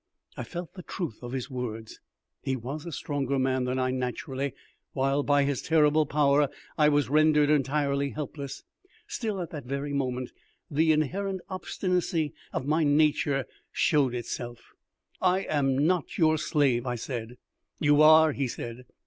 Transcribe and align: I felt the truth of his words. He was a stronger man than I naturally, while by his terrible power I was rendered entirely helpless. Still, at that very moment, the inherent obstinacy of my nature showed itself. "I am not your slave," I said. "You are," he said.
I 0.35 0.43
felt 0.43 0.73
the 0.73 0.81
truth 0.81 1.19
of 1.21 1.31
his 1.31 1.51
words. 1.51 1.99
He 2.41 2.55
was 2.55 2.87
a 2.87 2.91
stronger 2.91 3.37
man 3.37 3.65
than 3.65 3.77
I 3.77 3.91
naturally, 3.91 4.53
while 4.93 5.21
by 5.21 5.43
his 5.43 5.61
terrible 5.61 6.07
power 6.07 6.49
I 6.75 6.89
was 6.89 7.07
rendered 7.07 7.51
entirely 7.51 8.09
helpless. 8.09 8.63
Still, 9.05 9.39
at 9.39 9.51
that 9.51 9.65
very 9.67 9.93
moment, 9.93 10.31
the 10.71 10.91
inherent 10.91 11.41
obstinacy 11.49 12.33
of 12.51 12.65
my 12.65 12.83
nature 12.83 13.45
showed 13.71 14.15
itself. 14.15 14.71
"I 15.21 15.41
am 15.41 15.77
not 15.85 16.17
your 16.17 16.39
slave," 16.39 16.87
I 16.87 16.95
said. 16.95 17.37
"You 17.79 18.01
are," 18.01 18.31
he 18.31 18.47
said. 18.47 18.85